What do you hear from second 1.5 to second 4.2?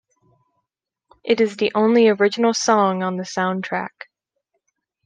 the only original song on the soundtrack.